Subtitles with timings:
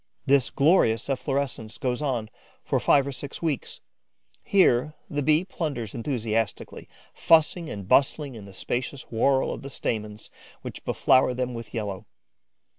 [0.25, 2.31] This glorious efflorescence goes on
[2.63, 3.81] for five or six weeks.
[4.41, 10.31] Here, the Bees plunder enthusiastically, fussing and bustling in the spacious whorl of the stamens,
[10.63, 12.07] which beflour them with yellow.